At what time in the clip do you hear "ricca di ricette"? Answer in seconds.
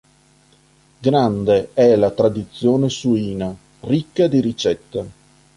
3.81-5.11